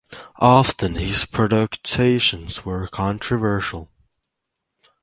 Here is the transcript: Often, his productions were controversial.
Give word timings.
Often, 0.39 0.95
his 0.95 1.25
productions 1.25 2.65
were 2.65 2.87
controversial. 2.87 3.91